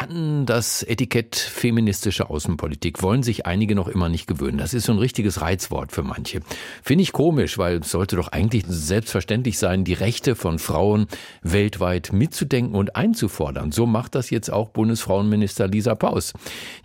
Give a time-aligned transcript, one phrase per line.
[0.00, 4.56] an das Etikett feministische Außenpolitik wollen sich einige noch immer nicht gewöhnen.
[4.56, 6.40] Das ist so ein richtiges Reizwort für manche.
[6.82, 11.06] Finde ich komisch, weil es sollte doch eigentlich selbstverständlich sein, die Rechte von Frauen
[11.42, 13.72] weltweit mitzudenken und einzufordern.
[13.72, 16.32] So macht das jetzt auch Bundesfrauenminister Lisa Paus.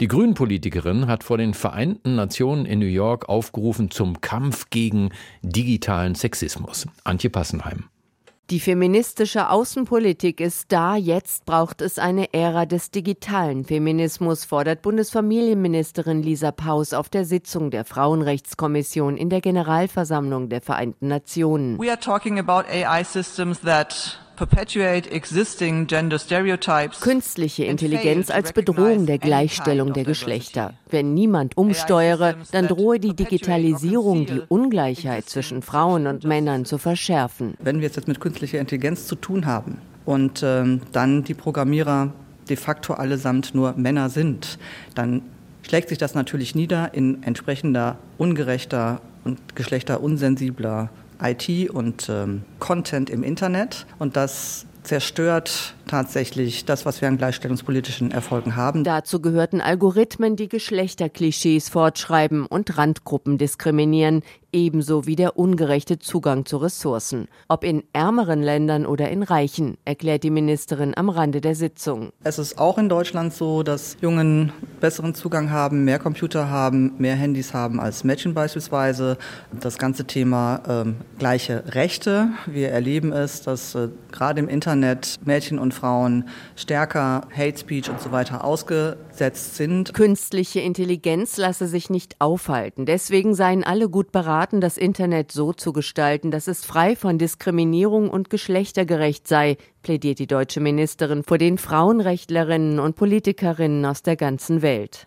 [0.02, 5.11] Die Grünen-Politikerin hat vor den Vereinten Nationen in New York aufgerufen zum Kampf gegen
[5.41, 6.86] digitalen Sexismus.
[7.05, 7.86] Antje Passenheim.
[8.52, 16.22] Die feministische Außenpolitik ist da, jetzt braucht es eine Ära des digitalen Feminismus, fordert Bundesfamilienministerin
[16.22, 21.80] Lisa Paus auf der Sitzung der Frauenrechtskommission in der Generalversammlung der Vereinten Nationen.
[21.80, 24.20] We are talking about AI systems that
[27.02, 30.73] Künstliche Intelligenz als Bedrohung der Gleichstellung der Geschlechter.
[30.89, 37.55] Wenn niemand umsteuere, dann drohe die Digitalisierung die Ungleichheit zwischen Frauen und Männern zu verschärfen.
[37.59, 42.11] Wenn wir es jetzt mit künstlicher Intelligenz zu tun haben und ähm, dann die Programmierer
[42.50, 44.59] de facto allesamt nur Männer sind,
[44.94, 45.22] dann
[45.63, 50.89] schlägt sich das natürlich nieder in entsprechender ungerechter und geschlechterunsensibler
[51.21, 53.85] IT und ähm, Content im Internet.
[53.99, 58.83] Und das zerstört tatsächlich das, was wir an gleichstellungspolitischen Erfolgen haben.
[58.83, 64.23] Dazu gehörten Algorithmen, die Geschlechterklischees fortschreiben und Randgruppen diskriminieren,
[64.56, 67.28] ebenso wie der ungerechte Zugang zu Ressourcen.
[67.50, 72.11] Ob in ärmeren Ländern oder in reichen, erklärt die Ministerin am Rande der Sitzung.
[72.23, 77.16] Es ist auch in Deutschland so, dass Jungen besseren Zugang haben, mehr Computer haben, mehr
[77.16, 79.17] Handys haben als Mädchen beispielsweise.
[79.59, 82.30] Das ganze Thema ähm, gleiche Rechte.
[82.45, 88.02] Wir erleben es, dass äh, gerade im Internet Mädchen und Frauen stärker Hate Speech und
[88.02, 89.94] so weiter ausgesetzt sind.
[89.94, 92.86] Künstliche Intelligenz lasse sich nicht aufhalten.
[92.86, 98.09] Deswegen seien alle gut beraten, das Internet so zu gestalten, dass es frei von Diskriminierung
[98.09, 104.64] und geschlechtergerecht sei, plädiert die deutsche Ministerin vor den Frauenrechtlerinnen und Politikerinnen aus der ganzen
[104.64, 105.06] Welt.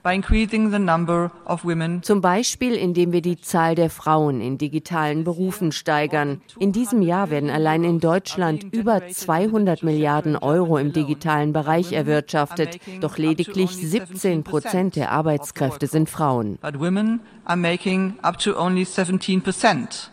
[2.03, 6.43] Zum Beispiel, indem wir die Zahl der Frauen in digitalen Berufen steigern.
[6.61, 12.78] In diesem Jahr werden allein in Deutschland über 200 Milliarden Euro im digitalen Bereich erwirtschaftet,
[13.00, 16.56] doch lediglich 17 Prozent der Arbeitskräfte sind Frauen.
[16.62, 20.12] But women are making up to only 17 percent.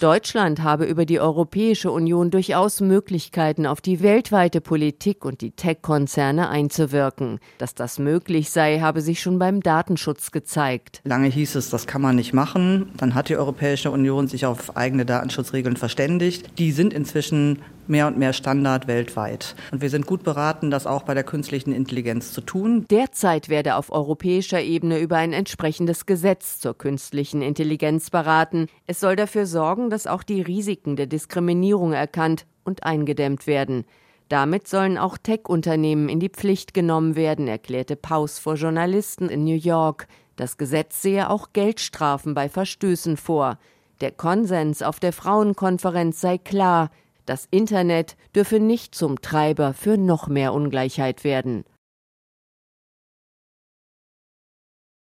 [0.00, 6.48] Deutschland habe über die Europäische Union durchaus Möglichkeiten, auf die weltweite Politik und die Tech-Konzerne
[6.48, 7.38] einzuwirken.
[7.58, 11.02] Dass das möglich sei, habe sich schon beim Datenschutz gezeigt.
[11.04, 12.92] Lange hieß es, das kann man nicht machen.
[12.96, 16.58] Dann hat die Europäische Union sich auf eigene Datenschutzregeln verständigt.
[16.58, 17.60] Die sind inzwischen
[17.90, 19.54] mehr und mehr Standard weltweit.
[19.72, 22.86] Und wir sind gut beraten, das auch bei der künstlichen Intelligenz zu tun.
[22.88, 28.68] Derzeit werde auf europäischer Ebene über ein entsprechendes Gesetz zur künstlichen Intelligenz beraten.
[28.86, 33.84] Es soll dafür sorgen, dass auch die Risiken der Diskriminierung erkannt und eingedämmt werden.
[34.30, 39.56] Damit sollen auch Tech-Unternehmen in die Pflicht genommen werden, erklärte Paus vor Journalisten in New
[39.56, 40.06] York.
[40.36, 43.58] Das Gesetz sehe auch Geldstrafen bei Verstößen vor.
[44.00, 46.90] Der Konsens auf der Frauenkonferenz sei klar,
[47.26, 51.64] das Internet dürfe nicht zum Treiber für noch mehr Ungleichheit werden.